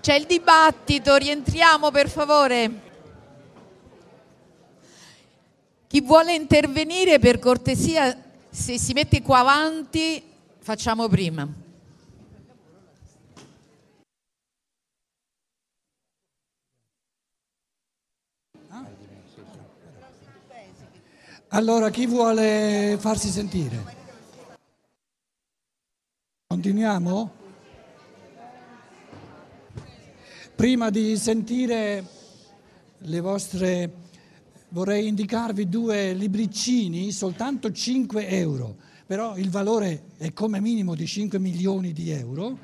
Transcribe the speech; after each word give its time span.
C'è 0.00 0.14
il 0.14 0.26
dibattito, 0.26 1.14
rientriamo 1.16 1.90
per 1.90 2.08
favore. 2.08 2.70
Chi 5.86 6.00
vuole 6.00 6.34
intervenire 6.34 7.18
per 7.18 7.38
cortesia, 7.38 8.16
se 8.50 8.78
si 8.78 8.92
mette 8.94 9.22
qua 9.22 9.40
avanti, 9.40 10.22
facciamo 10.58 11.08
prima. 11.08 11.46
Allora, 21.54 21.90
chi 21.90 22.06
vuole 22.06 22.96
farsi 22.98 23.28
sentire? 23.28 23.76
Continuiamo? 26.46 27.41
Prima 30.54 30.90
di 30.90 31.16
sentire 31.16 32.04
le 32.98 33.20
vostre 33.20 33.90
vorrei 34.68 35.08
indicarvi 35.08 35.68
due 35.68 36.12
libricini, 36.12 37.10
soltanto 37.10 37.72
5 37.72 38.28
euro, 38.28 38.76
però 39.06 39.36
il 39.36 39.50
valore 39.50 40.04
è 40.18 40.32
come 40.32 40.60
minimo 40.60 40.94
di 40.94 41.06
5 41.06 41.38
milioni 41.38 41.92
di 41.92 42.10
euro. 42.10 42.58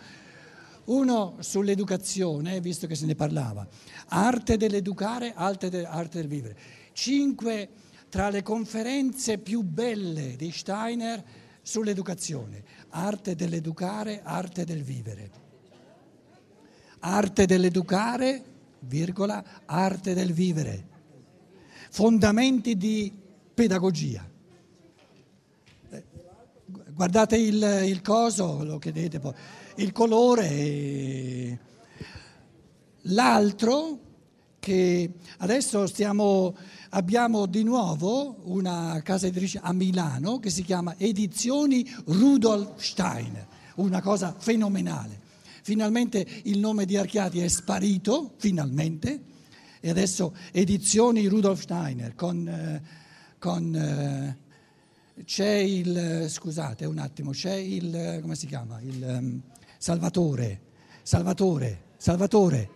Uno 0.85 1.37
sull'educazione, 1.41 2.61
visto 2.61 2.87
che 2.87 2.95
se 2.95 3.07
ne 3.07 3.15
parlava, 3.15 3.67
arte 4.09 4.57
dell'educare, 4.57 5.33
arte, 5.35 5.69
de, 5.71 5.85
arte 5.85 6.19
del 6.19 6.29
vivere. 6.29 6.57
Cinque 6.93 7.69
tra 8.11 8.29
le 8.29 8.43
conferenze 8.43 9.39
più 9.39 9.63
belle 9.63 10.37
di 10.37 10.53
Steiner 10.53 11.25
sull'educazione, 11.63 12.63
arte 12.91 13.35
dell'educare, 13.35 14.21
arte 14.23 14.65
del 14.65 14.83
vivere. 14.83 15.48
Arte 17.01 17.47
dell'educare, 17.47 18.45
virgola, 18.81 19.45
arte 19.67 20.15
del 20.15 20.33
vivere 20.33 20.89
fondamenti 21.91 22.77
di 22.77 23.13
pedagogia. 23.55 24.27
Eh, 25.91 26.05
guardate 26.91 27.37
il, 27.37 27.83
il 27.87 28.01
coso, 28.03 28.63
lo 28.63 28.79
vedete 28.79 29.19
poi, 29.19 29.35
il 29.77 29.93
colore. 29.93 31.61
L'altro 33.03 34.01
che 34.59 35.11
adesso 35.39 35.87
stiamo, 35.87 36.55
abbiamo 36.91 37.47
di 37.47 37.63
nuovo 37.63 38.37
una 38.45 39.01
casa 39.03 39.27
editrice 39.27 39.61
a 39.63 39.73
Milano 39.73 40.39
che 40.41 40.51
si 40.51 40.63
chiama 40.63 40.95
Edizioni 40.99 41.89
Rudolf 42.07 42.81
Steiner, 42.81 43.47
una 43.77 44.03
cosa 44.03 44.35
fenomenale. 44.37 45.27
Finalmente 45.69 46.27
il 46.45 46.61
nome 46.61 46.87
di 46.87 46.97
Archiati 46.97 47.41
è 47.41 47.49
sparito, 47.49 48.33
finalmente, 48.39 49.21
e 49.81 49.91
adesso 49.91 50.35
edizioni 50.51 51.27
Rudolf 51.27 51.61
Steiner 51.61 52.15
con, 52.15 52.49
eh, 52.49 52.83
con 53.39 53.77
eh, 53.77 55.25
c'è 55.25 55.57
il, 55.57 56.25
scusate 56.31 56.87
un 56.87 56.97
attimo, 56.97 57.33
c'è 57.33 57.53
il, 57.53 58.19
come 58.23 58.35
si 58.35 58.47
chiama, 58.47 58.81
il 58.81 59.19
um, 59.21 59.43
Salvatore, 59.77 60.61
Salvatore, 61.03 61.83
Salvatore, 61.99 62.71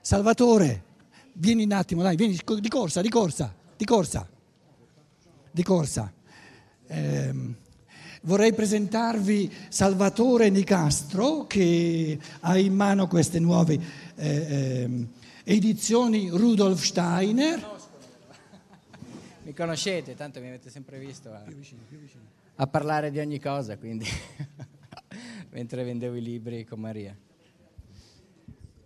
Salvatore, 0.00 0.84
vieni 1.34 1.64
un 1.64 1.72
attimo, 1.72 2.00
dai, 2.00 2.16
vieni 2.16 2.32
di 2.32 2.68
corsa, 2.70 3.02
di 3.02 3.10
corsa, 3.10 3.54
di 3.76 3.84
corsa, 3.84 4.26
di 5.50 5.62
corsa. 5.62 6.10
Eh, 6.86 7.54
vorrei 8.22 8.52
presentarvi 8.52 9.52
Salvatore 9.68 10.50
Nicastro 10.50 11.46
che 11.46 12.18
ha 12.40 12.58
in 12.58 12.74
mano 12.74 13.06
queste 13.06 13.38
nuove... 13.38 14.08
Eh, 14.16 14.46
ehm, 14.48 15.08
edizioni 15.44 16.28
Rudolf 16.28 16.82
Steiner. 16.82 17.78
Mi 19.42 19.52
conoscete, 19.52 20.14
tanto 20.14 20.40
mi 20.40 20.46
avete 20.46 20.70
sempre 20.70 20.98
visto 20.98 21.32
a, 21.32 21.42
a 22.56 22.66
parlare 22.68 23.10
di 23.10 23.18
ogni 23.18 23.40
cosa, 23.40 23.76
quindi 23.76 24.06
mentre 25.50 25.82
vendevo 25.82 26.14
i 26.14 26.22
libri 26.22 26.64
con 26.64 26.78
Maria. 26.78 27.16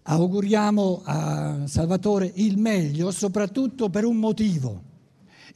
Auguriamo 0.06 1.02
a 1.04 1.66
Salvatore 1.66 2.30
il 2.34 2.56
meglio, 2.56 3.10
soprattutto 3.10 3.90
per 3.90 4.04
un 4.04 4.16
motivo. 4.16 4.92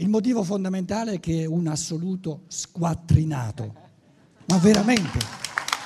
Il 0.01 0.09
motivo 0.09 0.45
fondamentale 0.45 1.15
è 1.15 1.21
che 1.21 1.43
è 1.43 1.45
un 1.45 1.67
assoluto 1.67 2.43
squattrinato. 2.47 3.75
Ma 4.47 4.57
veramente, 4.59 5.19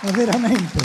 ma 0.02 0.10
veramente. 0.10 0.80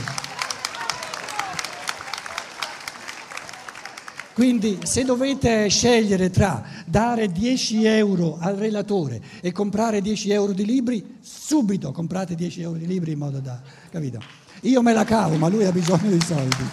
Quindi 4.33 4.79
se 4.83 5.03
dovete 5.03 5.67
scegliere 5.67 6.29
tra 6.29 6.63
dare 6.85 7.29
10 7.29 7.83
euro 7.83 8.37
al 8.39 8.55
relatore 8.55 9.21
e 9.41 9.51
comprare 9.51 9.99
10 9.99 10.31
euro 10.31 10.53
di 10.53 10.63
libri, 10.63 11.17
subito 11.19 11.91
comprate 11.91 12.33
10 12.33 12.61
euro 12.61 12.77
di 12.77 12.87
libri 12.87 13.11
in 13.11 13.17
modo 13.17 13.41
da... 13.41 13.61
capito? 13.89 14.21
Io 14.61 14.81
me 14.81 14.93
la 14.93 15.03
cavo, 15.03 15.35
ma 15.35 15.49
lui 15.49 15.65
ha 15.65 15.71
bisogno 15.73 16.11
di 16.11 16.21
soldi. 16.21 16.63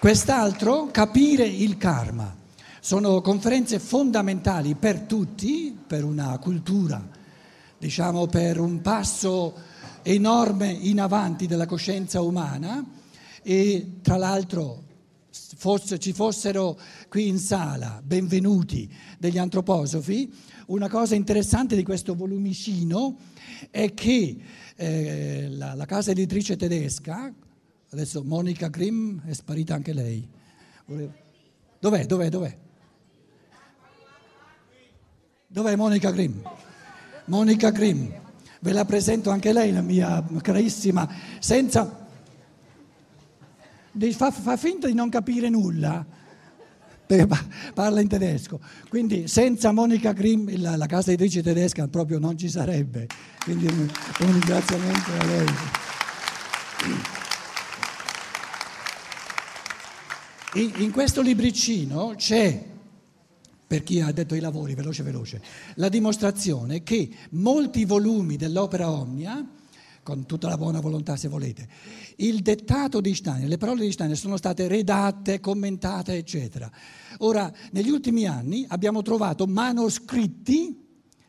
Quest'altro, 0.00 0.88
capire 0.90 1.46
il 1.46 1.76
karma. 1.76 2.42
Sono 2.84 3.22
conferenze 3.22 3.78
fondamentali 3.78 4.74
per 4.74 5.00
tutti, 5.00 5.74
per 5.86 6.04
una 6.04 6.36
cultura, 6.36 7.02
diciamo 7.78 8.26
per 8.26 8.60
un 8.60 8.82
passo 8.82 9.54
enorme 10.02 10.70
in 10.70 11.00
avanti 11.00 11.46
della 11.46 11.64
coscienza 11.64 12.20
umana 12.20 12.84
e 13.42 14.00
tra 14.02 14.18
l'altro 14.18 14.82
fosse, 15.30 15.98
ci 15.98 16.12
fossero 16.12 16.78
qui 17.08 17.26
in 17.26 17.38
sala 17.38 18.02
benvenuti 18.04 18.86
degli 19.18 19.38
antroposofi, 19.38 20.30
una 20.66 20.90
cosa 20.90 21.14
interessante 21.14 21.76
di 21.76 21.82
questo 21.82 22.14
volumicino 22.14 23.16
è 23.70 23.94
che 23.94 24.36
eh, 24.76 25.48
la, 25.52 25.72
la, 25.72 25.86
casa 25.86 26.10
editrice 26.10 26.56
tedesca, 26.56 27.32
adesso 27.92 28.22
Monica 28.22 28.68
Grimm 28.68 29.20
è 29.24 29.32
sparita 29.32 29.72
anche 29.72 29.94
lei. 29.94 30.28
Dov'è? 31.78 32.04
Dov'è? 32.04 32.28
Dov'è? 32.28 32.63
Dov'è 35.54 35.76
Monica 35.76 36.10
Grimm? 36.10 36.40
Monica 37.26 37.70
Grimm, 37.70 38.06
ve 38.58 38.72
la 38.72 38.84
presento 38.84 39.30
anche 39.30 39.52
lei, 39.52 39.70
la 39.72 39.82
mia 39.82 40.20
carissima, 40.40 41.08
senza 41.38 42.08
fa, 44.16 44.32
fa 44.32 44.56
finta 44.56 44.88
di 44.88 44.94
non 44.94 45.08
capire 45.08 45.48
nulla 45.48 46.04
parla 47.72 48.00
in 48.00 48.08
tedesco. 48.08 48.58
Quindi 48.88 49.28
senza 49.28 49.70
Monica 49.70 50.10
Grimm 50.10 50.60
la, 50.60 50.74
la, 50.74 50.86
casa 50.86 51.12
editrice 51.12 51.40
tedesca 51.40 51.86
proprio 51.86 52.18
non 52.18 52.36
ci 52.36 52.48
sarebbe. 52.48 53.06
Quindi 53.44 53.66
un, 53.66 53.88
un 54.18 54.32
ringraziamento 54.32 55.10
a 55.20 55.24
lei. 55.24 55.46
In, 60.54 60.72
in 60.82 60.90
questo 60.90 61.20
libricino 61.20 62.14
c'è, 62.16 62.72
per 63.74 63.82
chi 63.82 64.00
ha 64.00 64.12
detto 64.12 64.36
i 64.36 64.40
lavori, 64.40 64.76
veloce 64.76 65.02
veloce, 65.02 65.42
la 65.74 65.88
dimostrazione 65.88 66.84
che 66.84 67.08
molti 67.30 67.84
volumi 67.84 68.36
dell'opera 68.36 68.88
Omnia 68.88 69.44
con 70.04 70.26
tutta 70.26 70.48
la 70.48 70.56
buona 70.56 70.78
volontà 70.78 71.16
se 71.16 71.26
volete. 71.26 71.66
Il 72.16 72.42
dettato 72.42 73.00
di 73.00 73.16
Steiner, 73.16 73.48
le 73.48 73.56
parole 73.56 73.84
di 73.84 73.90
Steiner 73.90 74.16
sono 74.16 74.36
state 74.36 74.68
redatte, 74.68 75.40
commentate, 75.40 76.14
eccetera. 76.14 76.70
Ora, 77.18 77.52
negli 77.72 77.88
ultimi 77.90 78.26
anni 78.26 78.64
abbiamo 78.68 79.02
trovato 79.02 79.44
manoscritti 79.44 80.80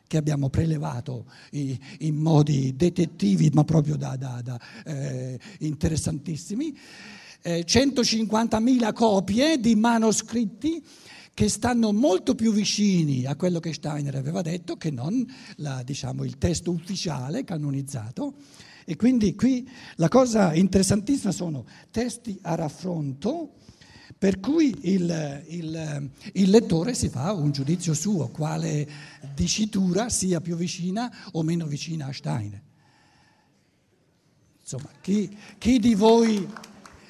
che 0.06 0.18
abbiamo 0.18 0.50
prelevato 0.52 1.26
in 1.54 2.16
modi 2.16 2.76
detettivi, 2.76 3.50
ma 3.54 3.64
proprio 3.64 3.96
da, 3.96 4.16
da, 4.18 4.40
da 4.44 4.60
eh, 4.86 5.40
interessantissimi, 5.62 6.78
eh, 7.42 7.66
150.000 7.66 8.94
copie 8.94 9.60
di 9.60 9.74
manoscritti 9.74 10.84
che 11.36 11.50
stanno 11.50 11.92
molto 11.92 12.34
più 12.34 12.54
vicini 12.54 13.26
a 13.26 13.36
quello 13.36 13.60
che 13.60 13.74
Steiner 13.74 14.16
aveva 14.16 14.42
detto 14.42 14.78
che 14.78 14.90
non 14.90 15.24
la, 15.58 15.84
diciamo, 15.84 16.24
il 16.24 16.38
testo 16.38 16.72
ufficiale 16.72 17.44
canonizzato. 17.44 18.36
E 18.86 18.96
quindi 18.96 19.36
qui 19.36 19.70
la 19.98 20.08
cosa 20.08 20.54
interessantissima 20.54 21.34
sono 21.34 21.66
testi 21.92 22.40
a 22.42 22.56
raffronto 22.56 23.56
per 24.18 24.40
cui 24.40 24.74
il, 24.84 25.44
il, 25.50 26.10
il, 26.32 26.50
lettore 26.50 26.94
si 26.94 27.10
fa 27.10 27.34
un 27.34 27.52
giudizio 27.52 27.94
suo, 27.94 28.30
quale 28.30 28.88
dicitura 29.36 30.08
sia 30.08 30.40
più 30.40 30.56
vicina 30.56 31.14
o 31.34 31.44
meno 31.44 31.66
vicina 31.66 32.06
a 32.06 32.14
Steiner. 32.14 32.62
Insomma, 34.62 34.90
chi, 35.02 35.36
chi, 35.58 35.80
di 35.80 35.96
voi, 35.96 36.48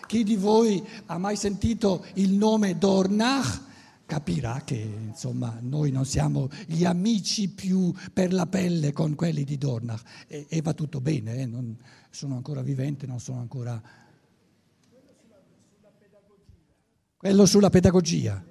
chi 0.07 0.23
di 0.23 0.35
voi 0.35 0.83
ha 1.05 1.19
mai 1.19 1.35
sentito 1.35 2.03
il 2.15 2.31
nome 2.31 2.75
Dornach? 2.79 3.73
Capirà 4.05 4.61
che 4.63 4.75
insomma 4.75 5.57
noi 5.61 5.91
non 5.91 6.05
siamo 6.05 6.49
gli 6.67 6.85
amici 6.85 7.49
più 7.49 7.91
per 8.13 8.33
la 8.33 8.45
pelle 8.45 8.91
con 8.93 9.15
quelli 9.15 9.43
di 9.43 9.57
Dornach 9.57 10.03
e, 10.27 10.45
e 10.47 10.61
va 10.61 10.73
tutto 10.73 11.01
bene, 11.01 11.37
eh? 11.37 11.45
non, 11.45 11.75
sono 12.09 12.35
ancora 12.35 12.61
vivente, 12.61 13.05
non 13.05 13.19
sono 13.19 13.39
ancora... 13.39 13.81
Quello 17.17 17.45
sulla 17.45 17.69
pedagogia. 17.69 18.43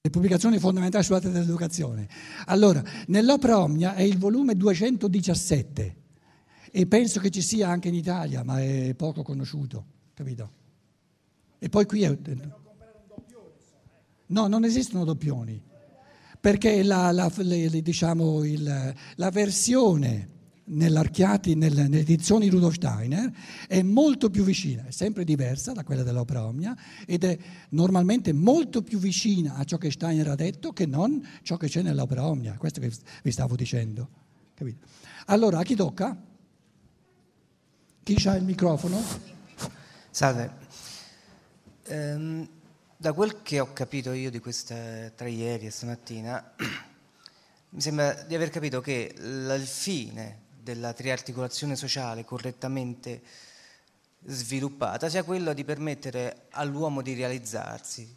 Le 0.00 0.10
pubblicazioni 0.10 0.58
fondamentali 0.58 1.04
sulla 1.04 1.18
dell'educazione. 1.18 2.08
Allora, 2.46 2.82
nell'opera 3.08 3.60
Omnia 3.60 3.94
è 3.94 4.02
il 4.02 4.16
volume 4.16 4.56
217 4.56 6.04
e 6.78 6.86
penso 6.86 7.20
che 7.20 7.30
ci 7.30 7.40
sia 7.40 7.70
anche 7.70 7.88
in 7.88 7.94
Italia, 7.94 8.44
ma 8.44 8.60
è 8.60 8.92
poco 8.94 9.22
conosciuto, 9.22 9.86
capito? 10.12 10.50
E 11.58 11.70
poi 11.70 11.86
qui 11.86 12.02
è... 12.02 12.14
No, 14.26 14.46
non 14.46 14.62
esistono 14.62 15.04
doppioni, 15.04 15.58
perché 16.38 16.82
la, 16.82 17.12
la, 17.12 17.32
le, 17.34 17.80
diciamo, 17.80 18.44
il, 18.44 18.94
la 19.14 19.30
versione 19.30 20.28
nell'Archiati, 20.64 21.54
nelle, 21.54 21.84
nelle 21.84 22.00
edizioni 22.00 22.50
Rudolf 22.50 22.74
Steiner, 22.74 23.32
è 23.66 23.80
molto 23.80 24.28
più 24.28 24.44
vicina, 24.44 24.84
è 24.84 24.90
sempre 24.90 25.24
diversa 25.24 25.72
da 25.72 25.82
quella 25.82 26.02
dell'opera 26.02 26.44
Omnia 26.44 26.76
ed 27.06 27.24
è 27.24 27.38
normalmente 27.70 28.34
molto 28.34 28.82
più 28.82 28.98
vicina 28.98 29.54
a 29.54 29.64
ciò 29.64 29.78
che 29.78 29.90
Steiner 29.90 30.28
ha 30.28 30.34
detto 30.34 30.74
che 30.74 30.84
non 30.84 31.26
ciò 31.40 31.56
che 31.56 31.68
c'è 31.68 31.80
nell'opera 31.80 32.26
Omnia, 32.26 32.58
questo 32.58 32.80
che 32.80 32.92
vi 33.22 33.30
stavo 33.30 33.56
dicendo. 33.56 34.10
Capito? 34.52 34.86
Allora, 35.28 35.60
a 35.60 35.62
chi 35.62 35.74
tocca? 35.74 36.25
Chi 38.06 38.28
ha 38.28 38.36
il 38.36 38.44
microfono? 38.44 39.02
Salve. 40.10 40.50
Ehm, 41.86 42.48
da 42.96 43.12
quel 43.12 43.42
che 43.42 43.58
ho 43.58 43.72
capito 43.72 44.12
io 44.12 44.30
di 44.30 44.38
questa 44.38 45.10
tra 45.10 45.26
ieri 45.26 45.66
e 45.66 45.72
stamattina, 45.72 46.54
mi 47.70 47.80
sembra 47.80 48.12
di 48.22 48.36
aver 48.36 48.50
capito 48.50 48.80
che 48.80 49.12
il 49.12 49.66
fine 49.66 50.42
della 50.62 50.92
triarticolazione 50.92 51.74
sociale 51.74 52.24
correttamente 52.24 53.22
sviluppata 54.26 55.08
sia 55.08 55.24
quello 55.24 55.52
di 55.52 55.64
permettere 55.64 56.46
all'uomo 56.50 57.02
di 57.02 57.12
realizzarsi, 57.12 58.16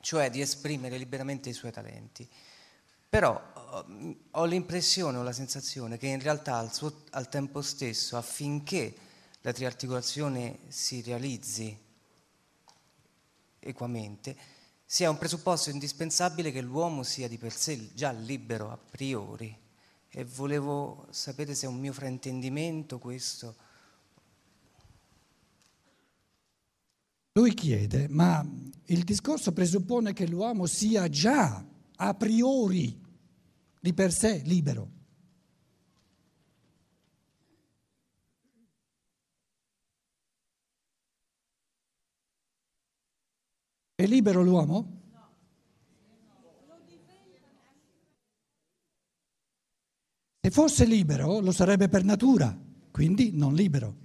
cioè 0.00 0.30
di 0.30 0.40
esprimere 0.40 0.96
liberamente 0.96 1.48
i 1.48 1.54
suoi 1.54 1.72
talenti. 1.72 2.28
Però 3.08 3.55
ho 4.30 4.44
l'impressione, 4.44 5.18
ho 5.18 5.22
la 5.22 5.32
sensazione 5.32 5.98
che 5.98 6.06
in 6.06 6.20
realtà 6.20 6.56
al, 6.56 6.72
suo, 6.72 7.02
al 7.10 7.28
tempo 7.28 7.62
stesso, 7.62 8.16
affinché 8.16 8.94
la 9.40 9.52
triarticolazione 9.52 10.58
si 10.68 11.02
realizzi 11.02 11.76
equamente, 13.60 14.36
sia 14.84 15.10
un 15.10 15.18
presupposto 15.18 15.70
indispensabile 15.70 16.52
che 16.52 16.60
l'uomo 16.60 17.02
sia 17.02 17.28
di 17.28 17.38
per 17.38 17.52
sé 17.52 17.92
già 17.94 18.12
libero 18.12 18.70
a 18.70 18.78
priori. 18.78 19.56
E 20.08 20.24
volevo 20.24 21.06
sapere 21.10 21.54
se 21.54 21.66
è 21.66 21.68
un 21.68 21.78
mio 21.78 21.92
fraintendimento 21.92 22.98
questo. 22.98 23.56
Lui 27.32 27.52
chiede, 27.52 28.08
ma 28.08 28.44
il 28.86 29.04
discorso 29.04 29.52
presuppone 29.52 30.12
che 30.12 30.26
l'uomo 30.26 30.66
sia 30.66 31.08
già 31.08 31.62
a 31.96 32.14
priori 32.14 33.04
di 33.86 33.94
per 33.94 34.12
sé 34.12 34.42
libero. 34.44 34.90
È 43.94 44.04
libero 44.04 44.42
l'uomo? 44.42 44.94
Se 50.40 50.50
fosse 50.50 50.84
libero 50.84 51.38
lo 51.38 51.52
sarebbe 51.52 51.88
per 51.88 52.02
natura, 52.02 52.56
quindi 52.90 53.30
non 53.32 53.54
libero. 53.54 54.04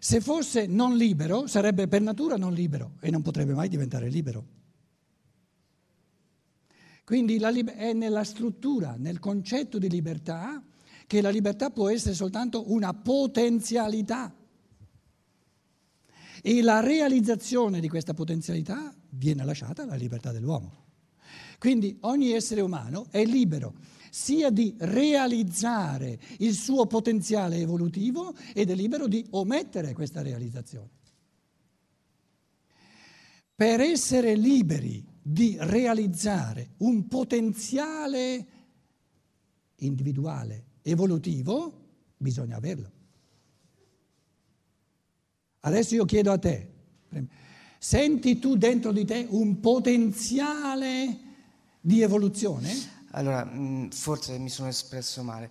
Se 0.00 0.20
fosse 0.20 0.66
non 0.66 0.96
libero 0.96 1.46
sarebbe 1.46 1.86
per 1.86 2.00
natura 2.00 2.36
non 2.36 2.52
libero 2.52 2.96
e 3.00 3.10
non 3.10 3.22
potrebbe 3.22 3.54
mai 3.54 3.68
diventare 3.68 4.08
libero. 4.08 4.65
Quindi 7.06 7.36
è 7.36 7.92
nella 7.92 8.24
struttura, 8.24 8.96
nel 8.98 9.20
concetto 9.20 9.78
di 9.78 9.88
libertà, 9.88 10.60
che 11.06 11.20
la 11.20 11.30
libertà 11.30 11.70
può 11.70 11.88
essere 11.88 12.16
soltanto 12.16 12.72
una 12.72 12.92
potenzialità. 12.94 14.34
E 16.42 16.62
la 16.62 16.80
realizzazione 16.80 17.78
di 17.78 17.88
questa 17.88 18.12
potenzialità 18.12 18.92
viene 19.10 19.44
lasciata 19.44 19.84
alla 19.84 19.94
libertà 19.94 20.32
dell'uomo. 20.32 20.86
Quindi 21.60 21.96
ogni 22.00 22.32
essere 22.32 22.60
umano 22.60 23.06
è 23.10 23.24
libero 23.24 23.74
sia 24.10 24.50
di 24.50 24.74
realizzare 24.76 26.18
il 26.38 26.54
suo 26.54 26.86
potenziale 26.86 27.58
evolutivo 27.58 28.34
ed 28.52 28.68
è 28.68 28.74
libero 28.74 29.06
di 29.06 29.24
omettere 29.30 29.92
questa 29.92 30.22
realizzazione. 30.22 30.90
Per 33.54 33.80
essere 33.80 34.34
liberi 34.34 35.14
di 35.28 35.56
realizzare 35.58 36.74
un 36.78 37.08
potenziale 37.08 38.46
individuale, 39.78 40.64
evolutivo, 40.82 41.86
bisogna 42.16 42.54
averlo. 42.56 42.90
Adesso 45.60 45.96
io 45.96 46.04
chiedo 46.04 46.30
a 46.30 46.38
te, 46.38 46.70
senti 47.78 48.38
tu 48.38 48.56
dentro 48.56 48.92
di 48.92 49.04
te 49.04 49.26
un 49.28 49.58
potenziale 49.58 51.18
di 51.80 52.02
evoluzione? 52.02 52.72
Allora, 53.10 53.44
mm, 53.44 53.88
forse 53.88 54.38
mi 54.38 54.48
sono 54.48 54.68
espresso 54.68 55.24
male. 55.24 55.50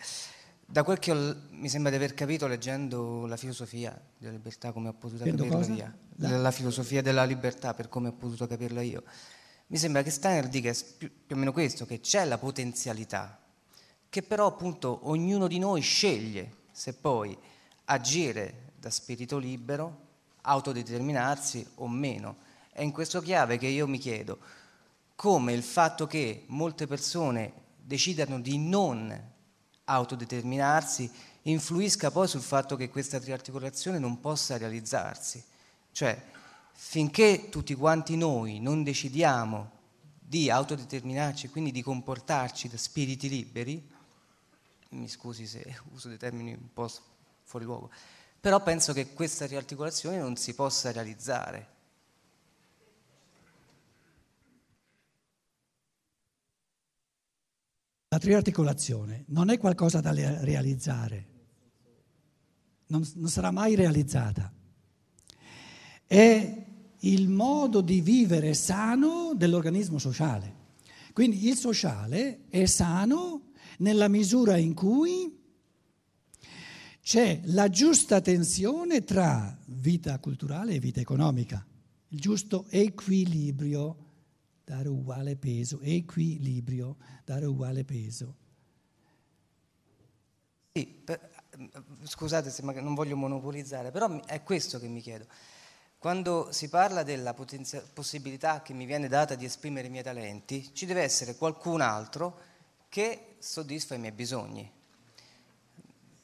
Da 0.66 0.84
quel 0.84 1.00
che 1.00 1.12
ho, 1.12 1.36
mi 1.52 1.68
sembra 1.68 1.90
di 1.92 1.98
aver 1.98 2.14
capito 2.14 2.48
leggendo 2.48 3.26
la 3.26 3.36
filosofia 3.36 4.02
della 4.18 4.32
libertà 4.32 4.72
come 4.72 4.88
ho 4.88 4.94
potuto 4.94 5.24
Sento 5.24 5.44
capirla 5.44 5.58
cosa? 5.58 5.74
io, 5.74 5.94
La- 6.20 6.38
la 6.38 6.52
filosofia 6.52 7.02
della 7.02 7.26
libertà 7.26 7.74
per 7.74 7.90
come 7.90 8.08
ho 8.08 8.14
potuto 8.14 8.48
capirla 8.48 8.82
io, 8.82 9.04
mi 9.68 9.78
sembra 9.78 10.04
che 10.04 10.12
Steiner 10.12 10.48
dica 10.48 10.72
più, 10.98 11.10
o 11.30 11.36
meno 11.36 11.52
questo, 11.52 11.86
che 11.86 12.00
c'è 12.00 12.26
la 12.26 12.38
potenzialità, 12.38 13.40
che 14.10 14.22
però 14.22 14.48
appunto 14.48 15.00
ognuno 15.10 15.48
di 15.48 15.60
noi 15.60 15.82
sceglie 15.82 16.64
se 16.72 16.94
poi 16.94 17.38
agire 17.86 18.74
da 18.78 18.90
spirito 18.90 19.38
libero, 19.38 20.04
autodeterminarsi 20.42 21.66
o 21.76 21.88
meno. 21.88 22.38
È 22.72 22.82
in 22.82 22.92
questo 22.92 23.22
chiave 23.22 23.58
che 23.58 23.68
io 23.68 23.88
mi 23.88 23.98
chiedo 23.98 24.38
come 25.16 25.54
il 25.54 25.64
fatto 25.64 26.08
che 26.08 26.44
molte 26.48 26.88
persone 26.88 27.54
decidano 27.78 28.40
di 28.40 28.58
non 28.58 29.34
autodeterminarsi 29.86 31.10
influisca 31.44 32.12
poi 32.12 32.28
sul 32.28 32.42
fatto 32.42 32.76
che 32.76 32.90
questa 32.90 33.20
triarticolazione 33.20 34.00
non 34.00 34.20
possa 34.20 34.58
realizzarsi. 34.58 35.44
Cioè, 35.92 36.22
finché 36.78 37.48
tutti 37.50 37.74
quanti 37.74 38.18
noi 38.18 38.60
non 38.60 38.84
decidiamo 38.84 39.72
di 40.20 40.50
autodeterminarci, 40.50 41.48
quindi 41.50 41.72
di 41.72 41.82
comportarci 41.82 42.68
da 42.68 42.78
spiriti 42.78 43.30
liberi, 43.30 43.92
mi 44.90 45.08
scusi 45.08 45.48
se 45.48 45.80
uso 45.94 46.10
dei 46.10 46.18
termini 46.18 46.52
un 46.52 46.74
po' 46.74 46.90
fuori 47.44 47.66
luogo, 47.66 47.90
però 48.40 48.62
penso 48.62 48.92
che 48.92 49.14
questa 49.14 49.46
riarticolazione 49.46 50.18
non 50.18 50.36
si 50.36 50.54
possa 50.54 50.92
realizzare. 50.92 51.74
La 58.10 58.20
triarticolazione 58.20 59.24
non 59.28 59.50
è 59.50 59.58
qualcosa 59.58 60.00
da 60.02 60.12
realizzare, 60.14 61.28
non, 62.88 63.10
non 63.16 63.30
sarà 63.30 63.52
mai 63.52 63.76
realizzata. 63.76 64.52
È 66.08 66.65
il 67.06 67.30
modo 67.30 67.82
di 67.82 68.02
vivere 68.02 68.54
sano 68.54 69.34
dell'organismo 69.36 69.98
sociale. 69.98 70.64
Quindi 71.14 71.48
il 71.48 71.56
sociale 71.56 72.46
è 72.50 72.66
sano 72.66 73.52
nella 73.80 74.08
misura 74.08 74.58
in 74.58 74.74
cui 74.74 75.44
c'è 77.02 77.42
la 77.46 77.70
giusta 77.70 78.22
tensione 78.22 79.04
tra 79.04 79.56
vita 79.68 80.18
culturale 80.20 80.74
e 80.74 80.80
vita 80.80 81.00
economica, 81.00 81.66
il 82.10 82.20
giusto 82.20 82.66
equilibrio, 82.70 83.98
dare 84.64 84.90
uguale 84.90 85.36
peso, 85.36 85.80
equilibrio, 85.82 86.98
dare 87.24 87.46
uguale 87.46 87.84
peso. 87.84 88.36
Sì, 90.74 90.88
per- 90.88 91.30
scusate 92.04 92.50
se 92.50 92.64
non 92.64 92.96
voglio 92.96 93.16
monopolizzare, 93.16 93.92
però 93.92 94.26
è 94.26 94.42
questo 94.42 94.80
che 94.80 94.88
mi 94.88 95.02
chiedo. 95.02 95.28
Quando 96.06 96.50
si 96.52 96.70
parla 96.70 97.02
della 97.02 97.34
potenzia- 97.34 97.82
possibilità 97.92 98.62
che 98.62 98.74
mi 98.74 98.86
viene 98.86 99.08
data 99.08 99.34
di 99.34 99.44
esprimere 99.44 99.88
i 99.88 99.90
miei 99.90 100.04
talenti, 100.04 100.70
ci 100.72 100.86
deve 100.86 101.02
essere 101.02 101.36
qualcun 101.36 101.82
altro 101.82 102.40
che 102.90 103.38
soddisfa 103.40 103.96
i 103.96 103.98
miei 103.98 104.12
bisogni. 104.12 104.72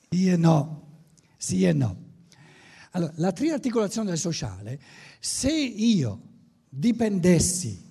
Sì 0.07 0.29
e 0.29 0.37
no, 0.37 0.99
sì 1.35 1.65
e 1.65 1.73
no. 1.73 1.97
Allora, 2.91 3.11
la 3.15 3.31
triarticolazione 3.31 4.09
del 4.09 4.19
sociale, 4.19 4.79
se 5.19 5.51
io 5.51 6.21
dipendessi, 6.69 7.83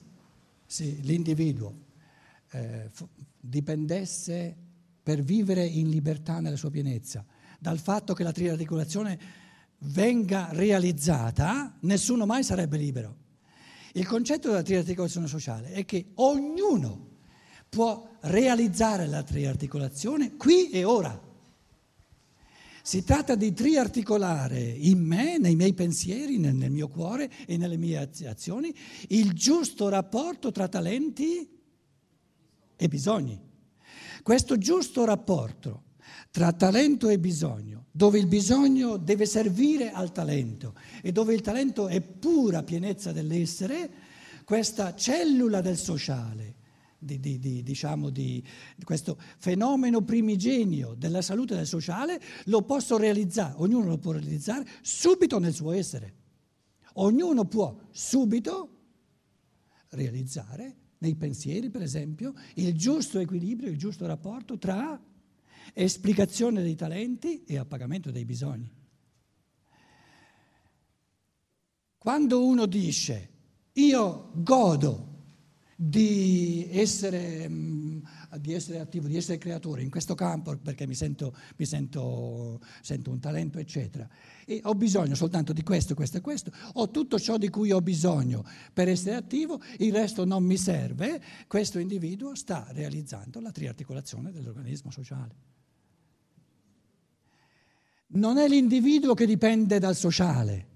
se 0.64 0.84
l'individuo 0.84 1.74
eh, 2.52 2.88
dipendesse 3.36 4.56
per 5.02 5.22
vivere 5.22 5.66
in 5.66 5.88
libertà 5.88 6.38
nella 6.38 6.54
sua 6.54 6.70
pienezza, 6.70 7.24
dal 7.58 7.80
fatto 7.80 8.14
che 8.14 8.22
la 8.22 8.30
triarticolazione 8.30 9.39
venga 9.80 10.48
realizzata, 10.52 11.76
nessuno 11.80 12.26
mai 12.26 12.42
sarebbe 12.42 12.76
libero. 12.76 13.16
Il 13.92 14.06
concetto 14.06 14.48
della 14.48 14.62
triarticolazione 14.62 15.26
sociale 15.26 15.72
è 15.72 15.84
che 15.84 16.12
ognuno 16.16 17.08
può 17.68 18.08
realizzare 18.22 19.06
la 19.06 19.22
triarticolazione 19.22 20.36
qui 20.36 20.70
e 20.70 20.84
ora. 20.84 21.28
Si 22.82 23.04
tratta 23.04 23.34
di 23.34 23.52
triarticolare 23.52 24.60
in 24.60 25.00
me, 25.04 25.38
nei 25.38 25.54
miei 25.54 25.74
pensieri, 25.74 26.38
nel, 26.38 26.54
nel 26.54 26.70
mio 26.70 26.88
cuore 26.88 27.30
e 27.46 27.56
nelle 27.56 27.76
mie 27.76 28.08
azioni, 28.26 28.74
il 29.08 29.32
giusto 29.32 29.88
rapporto 29.88 30.50
tra 30.50 30.68
talenti 30.68 31.48
e 32.76 32.88
bisogni. 32.88 33.38
Questo 34.22 34.56
giusto 34.56 35.04
rapporto 35.04 35.82
tra 36.30 36.52
talento 36.52 37.08
e 37.08 37.18
bisogno, 37.18 37.86
dove 37.90 38.18
il 38.18 38.26
bisogno 38.26 38.96
deve 38.96 39.26
servire 39.26 39.90
al 39.90 40.12
talento 40.12 40.74
e 41.02 41.12
dove 41.12 41.34
il 41.34 41.40
talento 41.40 41.88
è 41.88 42.00
pura 42.00 42.62
pienezza 42.62 43.12
dell'essere, 43.12 43.90
questa 44.44 44.94
cellula 44.94 45.60
del 45.60 45.76
sociale, 45.76 46.56
di, 46.98 47.18
di, 47.18 47.38
di, 47.38 47.62
diciamo 47.62 48.10
di 48.10 48.44
questo 48.84 49.18
fenomeno 49.38 50.02
primigenio 50.02 50.94
della 50.96 51.22
salute 51.22 51.54
del 51.54 51.66
sociale, 51.66 52.20
lo 52.44 52.62
posso 52.62 52.96
realizzare, 52.96 53.54
ognuno 53.56 53.86
lo 53.86 53.98
può 53.98 54.12
realizzare 54.12 54.66
subito 54.82 55.38
nel 55.38 55.54
suo 55.54 55.72
essere. 55.72 56.14
Ognuno 56.94 57.44
può 57.44 57.76
subito 57.90 58.78
realizzare 59.90 60.76
nei 60.98 61.14
pensieri, 61.14 61.70
per 61.70 61.82
esempio, 61.82 62.34
il 62.54 62.74
giusto 62.74 63.18
equilibrio, 63.18 63.70
il 63.70 63.78
giusto 63.78 64.06
rapporto 64.06 64.58
tra 64.58 65.00
esplicazione 65.72 66.62
dei 66.62 66.74
talenti 66.74 67.44
e 67.44 67.58
appagamento 67.58 68.10
dei 68.10 68.24
bisogni. 68.24 68.70
Quando 71.98 72.44
uno 72.44 72.66
dice 72.66 73.28
io 73.74 74.30
godo 74.34 75.09
di 75.82 76.68
essere, 76.70 77.48
mm, 77.48 78.00
di 78.38 78.52
essere, 78.52 78.80
attivo, 78.80 79.08
di 79.08 79.16
essere 79.16 79.38
creatore 79.38 79.80
in 79.80 79.88
questo 79.88 80.14
campo 80.14 80.54
perché 80.58 80.86
mi, 80.86 80.94
sento, 80.94 81.34
mi 81.56 81.64
sento, 81.64 82.60
sento, 82.82 83.10
un 83.10 83.18
talento, 83.18 83.58
eccetera, 83.58 84.06
e 84.44 84.60
ho 84.64 84.74
bisogno 84.74 85.14
soltanto 85.14 85.54
di 85.54 85.62
questo, 85.62 85.94
questo 85.94 86.18
e 86.18 86.20
questo, 86.20 86.52
ho 86.74 86.90
tutto 86.90 87.18
ciò 87.18 87.38
di 87.38 87.48
cui 87.48 87.70
ho 87.70 87.80
bisogno 87.80 88.44
per 88.74 88.88
essere 88.90 89.16
attivo, 89.16 89.58
il 89.78 89.90
resto 89.90 90.26
non 90.26 90.44
mi 90.44 90.58
serve, 90.58 91.18
questo 91.46 91.78
individuo 91.78 92.34
sta 92.34 92.66
realizzando 92.72 93.40
la 93.40 93.50
triarticolazione 93.50 94.32
dell'organismo 94.32 94.90
sociale. 94.90 95.34
Non 98.08 98.36
è 98.36 98.46
l'individuo 98.46 99.14
che 99.14 99.24
dipende 99.24 99.78
dal 99.78 99.96
sociale, 99.96 100.66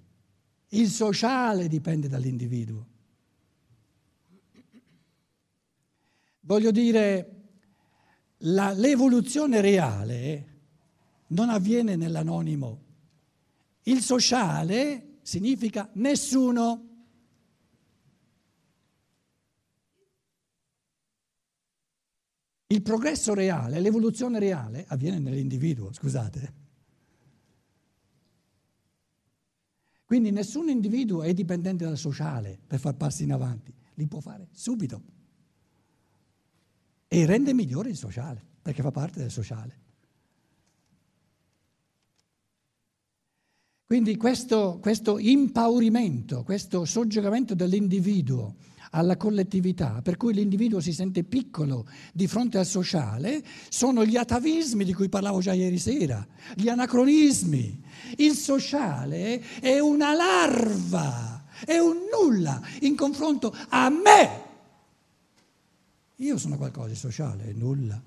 il 0.68 0.88
sociale 0.88 1.68
dipende 1.68 2.08
dall'individuo. 2.08 2.92
Voglio 6.46 6.70
dire, 6.70 7.34
la, 8.38 8.72
l'evoluzione 8.72 9.60
reale 9.62 10.52
non 11.28 11.48
avviene 11.48 11.96
nell'anonimo. 11.96 12.82
Il 13.84 14.02
sociale 14.02 15.18
significa 15.22 15.88
nessuno. 15.94 16.88
Il 22.66 22.82
progresso 22.82 23.32
reale, 23.32 23.80
l'evoluzione 23.80 24.38
reale 24.38 24.84
avviene 24.88 25.18
nell'individuo, 25.18 25.92
scusate. 25.92 26.62
Quindi 30.04 30.30
nessun 30.30 30.68
individuo 30.68 31.22
è 31.22 31.32
dipendente 31.32 31.84
dal 31.84 31.96
sociale 31.96 32.58
per 32.66 32.78
far 32.78 32.96
passi 32.96 33.22
in 33.22 33.32
avanti, 33.32 33.74
li 33.94 34.06
può 34.06 34.20
fare 34.20 34.48
subito. 34.52 35.14
E 37.14 37.26
rende 37.26 37.54
migliore 37.54 37.90
il 37.90 37.96
sociale, 37.96 38.44
perché 38.60 38.82
fa 38.82 38.90
parte 38.90 39.20
del 39.20 39.30
sociale. 39.30 39.78
Quindi 43.86 44.16
questo, 44.16 44.80
questo 44.82 45.20
impaurimento, 45.20 46.42
questo 46.42 46.84
soggiogamento 46.84 47.54
dell'individuo 47.54 48.56
alla 48.90 49.16
collettività, 49.16 50.00
per 50.02 50.16
cui 50.16 50.34
l'individuo 50.34 50.80
si 50.80 50.92
sente 50.92 51.22
piccolo 51.22 51.86
di 52.12 52.26
fronte 52.26 52.58
al 52.58 52.66
sociale, 52.66 53.44
sono 53.68 54.04
gli 54.04 54.16
atavismi 54.16 54.84
di 54.84 54.92
cui 54.92 55.08
parlavo 55.08 55.38
già 55.38 55.52
ieri 55.52 55.78
sera, 55.78 56.26
gli 56.56 56.68
anacronismi. 56.68 57.80
Il 58.16 58.32
sociale 58.32 59.40
è 59.60 59.78
una 59.78 60.14
larva, 60.14 61.44
è 61.64 61.78
un 61.78 61.96
nulla 62.10 62.60
in 62.80 62.96
confronto 62.96 63.54
a 63.68 63.88
me. 63.88 64.43
Io 66.16 66.38
sono 66.38 66.56
qualcosa 66.56 66.88
di 66.88 66.94
sociale, 66.94 67.44
è 67.44 67.52
nulla. 67.52 68.00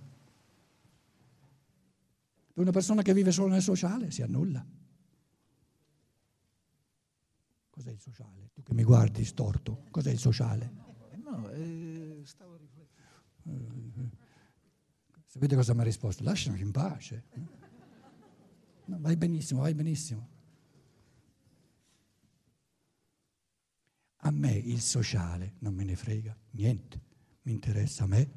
Per 2.54 2.64
una 2.64 2.72
persona 2.72 3.02
che 3.02 3.14
vive 3.14 3.32
solo 3.32 3.50
nel 3.50 3.62
sociale 3.62 4.12
si 4.12 4.22
annulla. 4.22 4.66
Cos'è 7.70 7.92
il 7.92 8.00
sociale? 8.00 8.50
Tu 8.54 8.64
che 8.64 8.74
mi 8.74 8.84
guardi 8.84 9.24
storto, 9.24 9.84
cos'è 9.92 10.10
il 10.10 10.18
sociale? 10.18 10.74
Eh 11.12 11.18
no, 11.18 11.50
eh, 11.52 12.22
stavo 12.24 12.56
riflettendo. 12.56 14.16
Sapete 15.26 15.56
cosa 15.56 15.74
mi 15.76 15.82
ha 15.82 15.84
risposto? 15.84 16.24
Lasciami 16.24 16.60
in 16.60 16.72
pace. 16.72 17.24
No, 18.86 18.98
vai 19.00 19.16
benissimo, 19.18 19.62
vai 19.62 19.76
benissimo. 19.76 20.36
A 24.22 24.32
me 24.32 24.54
il 24.54 24.82
sociale 24.82 25.56
non 25.60 25.76
me 25.76 25.84
ne 25.84 25.96
frega 25.96 26.36
niente, 26.52 27.02
mi 27.48 27.54
interessa 27.54 28.04
a 28.04 28.08
me. 28.08 28.30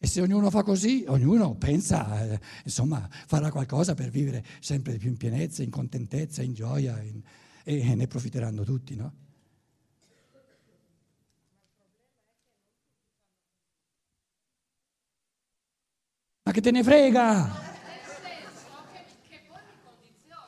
E 0.00 0.06
se 0.06 0.20
ognuno 0.20 0.50
fa 0.50 0.62
così, 0.62 1.04
ognuno 1.08 1.56
pensa, 1.56 2.22
eh, 2.22 2.40
insomma, 2.64 3.08
farà 3.10 3.50
qualcosa 3.50 3.94
per 3.94 4.10
vivere 4.10 4.44
sempre 4.60 4.96
più 4.98 5.08
in 5.08 5.16
pienezza, 5.16 5.62
in 5.62 5.70
contentezza, 5.70 6.42
in 6.42 6.52
gioia 6.52 7.00
in, 7.00 7.20
e, 7.64 7.80
e 7.80 7.94
ne 7.94 8.06
profiteranno 8.06 8.62
tutti, 8.62 8.94
no? 8.94 9.12
Ma 16.42 16.52
che 16.52 16.60
te 16.60 16.70
ne 16.70 16.82
frega? 16.82 17.66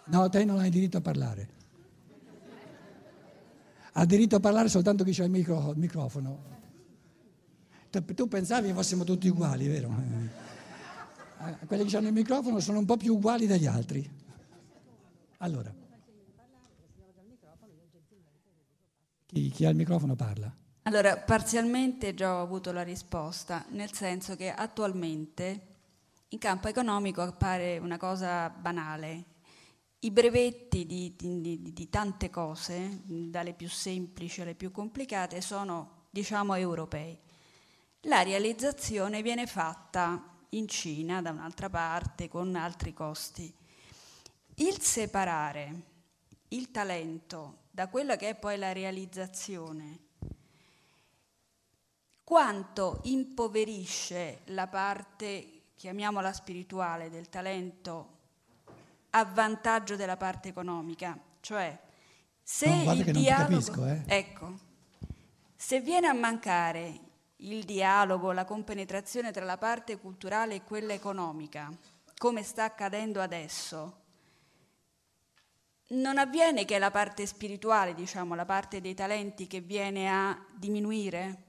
No, 0.07 0.29
te 0.29 0.45
non 0.45 0.59
hai 0.59 0.71
diritto 0.71 0.99
a 0.99 1.01
parlare. 1.01 1.60
Ha 3.93 4.05
diritto 4.05 4.37
a 4.37 4.41
parlare 4.41 4.69
soltanto 4.69 5.05
chi 5.05 5.21
ha 5.21 5.25
il 5.25 5.31
micro, 5.31 5.73
microfono. 5.77 6.59
Tu 7.91 8.29
pensavi 8.29 8.69
che 8.69 8.75
fossimo 8.75 9.03
tutti 9.05 9.29
uguali, 9.29 9.67
vero? 9.67 9.93
Eh, 11.41 11.67
quelli 11.67 11.85
che 11.85 11.97
hanno 11.97 12.09
il 12.09 12.13
microfono 12.13 12.61
sono 12.61 12.79
un 12.79 12.85
po' 12.85 12.97
più 12.97 13.15
uguali 13.15 13.47
degli 13.47 13.67
altri. 13.67 14.09
Allora, 15.39 15.75
chi, 19.27 19.49
chi 19.51 19.65
ha 19.65 19.71
il 19.71 19.77
microfono 19.77 20.15
parla. 20.15 20.55
Allora, 20.83 21.17
parzialmente 21.17 22.15
già 22.15 22.37
ho 22.37 22.43
avuto 22.43 22.73
la 22.73 22.83
risposta, 22.83 23.65
nel 23.71 23.93
senso 23.93 24.37
che 24.37 24.51
attualmente 24.51 25.69
in 26.29 26.39
campo 26.39 26.69
economico 26.69 27.23
appare 27.23 27.79
una 27.79 27.97
cosa 27.97 28.49
banale. 28.51 29.25
I 30.03 30.11
brevetti 30.11 30.87
di, 30.87 31.15
di, 31.15 31.73
di, 31.75 31.89
tante 31.91 32.31
cose, 32.31 33.03
dalle 33.05 33.53
più 33.53 33.69
semplici 33.69 34.41
alle 34.41 34.55
più 34.55 34.71
complicate, 34.71 35.43
sono, 35.43 36.07
diciamo, 36.09 36.55
europei. 36.55 37.19
La 38.05 38.23
realizzazione 38.23 39.21
viene 39.21 39.47
fatta 39.47 40.39
in 40.51 40.67
Cina, 40.69 41.21
da 41.21 41.33
un'altra 41.33 41.69
parte, 41.69 42.29
con 42.29 42.57
altri 42.57 42.95
costi. 42.95 43.53
Il 44.55 44.81
separare 44.81 45.83
il 46.49 46.71
talento 46.71 47.65
da 47.71 47.89
quella 47.89 48.17
che 48.17 48.31
è 48.31 48.35
poi 48.37 48.57
la 48.57 48.73
realizzazione, 48.73 49.99
quanto 52.25 53.01
impoverisce 53.05 54.41
la 54.47 54.67
parte, 54.67 55.65
chiamiamola 55.77 56.33
spirituale, 56.33 57.11
del 57.11 57.29
talento 57.29 58.20
a 59.11 59.25
vantaggio 59.25 59.97
della 59.97 60.17
parte 60.17 60.49
economica, 60.49 61.19
cioè 61.41 61.79
se 62.43 62.85
no, 62.85 62.93
il 62.93 63.05
dialogo, 63.13 63.49
capisco, 63.49 63.87
eh. 63.87 64.03
ecco, 64.07 64.59
se 65.55 65.81
viene 65.81 66.09
a 66.09 66.13
mancare 66.13 67.01
il 67.37 67.65
dialogo, 67.65 68.33
la 68.33 68.45
compenetrazione 68.45 69.31
tra 69.31 69.45
la 69.45 69.57
parte 69.57 69.99
culturale 69.99 70.57
e 70.57 70.65
quella 70.65 70.93
economica, 70.93 71.73
come 72.17 72.43
sta 72.43 72.65
accadendo 72.65 73.21
adesso, 73.21 73.99
non 75.89 76.19
avviene 76.19 76.65
che 76.65 76.79
la 76.79 76.91
parte 76.91 77.27
spirituale, 77.27 77.95
diciamo, 77.95 78.35
la 78.35 78.45
parte 78.45 78.81
dei 78.81 78.95
talenti 78.95 79.47
che 79.47 79.61
viene 79.61 80.09
a 80.11 80.39
diminuire? 80.55 81.45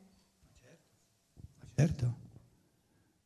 Certo, 1.76 2.16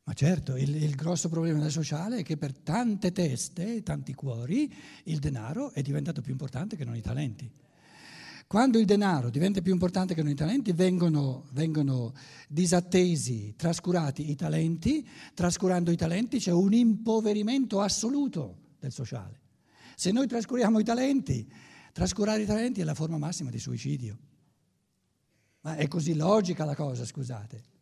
ma 0.06 0.12
certo, 0.12 0.56
il, 0.56 0.72
il, 0.76 0.94
grosso 0.94 1.28
problema 1.28 1.58
del 1.58 1.72
sociale 1.72 2.18
è 2.18 2.22
che 2.22 2.36
per 2.36 2.56
tante 2.56 3.10
teste, 3.10 3.82
tanti 3.82 4.14
cuori, 4.14 4.72
il 5.04 5.18
denaro 5.18 5.72
è 5.72 5.82
diventato 5.82 6.20
più 6.20 6.30
importante 6.30 6.76
che 6.76 6.84
non 6.84 6.94
i 6.94 7.00
talenti. 7.00 7.50
Quando 8.46 8.78
il 8.78 8.84
denaro 8.84 9.30
diventa 9.30 9.60
più 9.62 9.72
importante 9.72 10.14
che 10.14 10.22
non 10.22 10.30
i 10.30 10.36
talenti, 10.36 10.70
vengono, 10.70 11.46
vengono 11.50 12.14
disattesi, 12.46 13.54
trascurati 13.56 14.30
i 14.30 14.36
talenti, 14.36 15.04
trascurando 15.34 15.90
i 15.90 15.96
talenti 15.96 16.38
c'è 16.38 16.52
un 16.52 16.72
impoverimento 16.72 17.80
assoluto 17.80 18.58
del 18.78 18.92
sociale. 18.92 19.40
Se 19.96 20.12
noi 20.12 20.28
trascuriamo 20.28 20.78
i 20.78 20.84
talenti, 20.84 21.52
trascurare 21.92 22.42
i 22.42 22.46
talenti 22.46 22.80
è 22.80 22.84
la 22.84 22.94
forma 22.94 23.18
massima 23.18 23.50
di 23.50 23.58
suicidio. 23.58 24.18
Ma 25.62 25.74
è 25.74 25.88
così 25.88 26.14
logica 26.14 26.64
la 26.64 26.76
cosa, 26.76 27.04
scusate. 27.04 27.74